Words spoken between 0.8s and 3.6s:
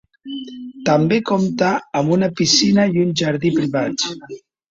També compta amb una piscina i un jardí